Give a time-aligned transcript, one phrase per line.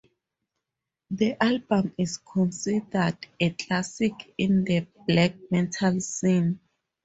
[1.11, 6.59] The album is considered a classic in the black metal scene.